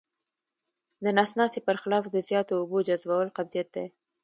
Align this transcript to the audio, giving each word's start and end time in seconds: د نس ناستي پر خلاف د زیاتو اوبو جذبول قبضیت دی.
د 1.03 1.05
نس 1.17 1.31
ناستي 1.39 1.61
پر 1.67 1.75
خلاف 1.81 2.03
د 2.11 2.17
زیاتو 2.29 2.53
اوبو 2.61 2.77
جذبول 2.87 3.27
قبضیت 3.37 3.67
دی. 3.75 3.85